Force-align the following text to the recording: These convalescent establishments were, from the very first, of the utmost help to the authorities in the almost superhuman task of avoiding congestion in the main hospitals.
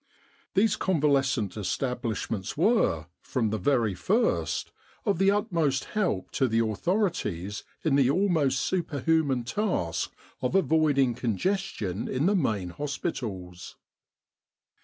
These 0.55 0.77
convalescent 0.77 1.55
establishments 1.55 2.57
were, 2.57 3.05
from 3.21 3.51
the 3.51 3.59
very 3.59 3.93
first, 3.93 4.71
of 5.05 5.19
the 5.19 5.29
utmost 5.29 5.83
help 5.93 6.31
to 6.31 6.47
the 6.47 6.57
authorities 6.65 7.63
in 7.83 7.95
the 7.95 8.09
almost 8.09 8.61
superhuman 8.61 9.43
task 9.43 10.11
of 10.41 10.55
avoiding 10.55 11.13
congestion 11.13 12.07
in 12.07 12.25
the 12.25 12.35
main 12.35 12.71
hospitals. 12.71 13.75